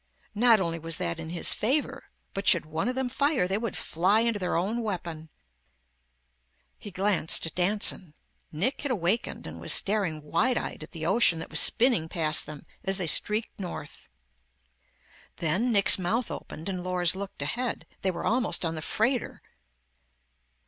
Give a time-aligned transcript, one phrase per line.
[0.33, 3.77] Not only was that in his favor, but should one of them fire, they would
[3.77, 5.29] fly into their own weapon.
[6.79, 8.15] He glanced at Danson.
[8.51, 12.47] Nick had awakened and was staring wide eyed at the ocean that was spinning past
[12.47, 14.09] them as they streaked north.
[15.35, 17.85] Then Nick's mouth opened and Lors looked ahead.
[18.01, 19.43] They were almost on the freighter!